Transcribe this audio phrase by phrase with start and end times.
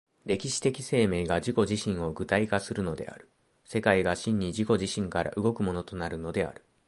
[0.25, 3.29] 歴史的生命が自己自身を具体化するのである、
[3.65, 6.65] 世界が真に自己自身から動くものとなるのである。